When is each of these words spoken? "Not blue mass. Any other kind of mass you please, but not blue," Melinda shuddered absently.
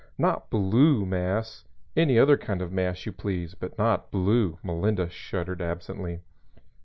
"Not 0.17 0.49
blue 0.49 1.05
mass. 1.05 1.63
Any 1.95 2.17
other 2.17 2.35
kind 2.35 2.63
of 2.63 2.71
mass 2.71 3.05
you 3.05 3.11
please, 3.11 3.53
but 3.53 3.77
not 3.77 4.09
blue," 4.09 4.57
Melinda 4.63 5.07
shuddered 5.11 5.61
absently. 5.61 6.21